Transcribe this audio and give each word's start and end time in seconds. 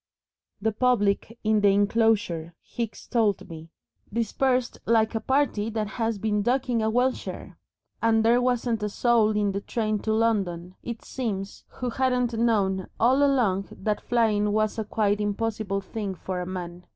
The 0.59 0.71
public 0.71 1.37
in 1.43 1.61
the 1.61 1.67
enclosure, 1.67 2.55
Hicks 2.63 3.07
told 3.07 3.47
me, 3.47 3.69
dispersed 4.11 4.79
"like 4.87 5.13
a 5.13 5.19
party 5.19 5.69
that 5.69 5.85
has 5.89 6.17
been 6.17 6.41
ducking 6.41 6.81
a 6.81 6.89
welsher," 6.89 7.59
and 8.01 8.25
there 8.25 8.41
wasn't 8.41 8.81
a 8.81 8.89
soul 8.89 9.29
in 9.37 9.51
the 9.51 9.61
train 9.61 9.99
to 9.99 10.11
London, 10.11 10.73
it 10.81 11.05
seems, 11.05 11.65
who 11.67 11.91
hadn't 11.91 12.33
known 12.33 12.87
all 12.99 13.23
along 13.23 13.67
that 13.71 14.01
flying 14.01 14.51
was 14.53 14.79
a 14.79 14.83
quite 14.85 15.21
impossible 15.21 15.81
thing 15.81 16.15
for 16.15 16.43
man. 16.47 16.87